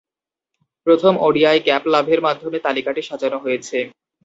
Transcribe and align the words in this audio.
প্রথম 0.87 1.13
ODI 1.21 1.57
cap 1.59 1.83
লাভের 1.93 2.19
মাধ্যমে 2.21 2.57
তালিকাটি 2.65 3.01
সাজানো 3.01 3.37
হয়েছে। 3.37 3.77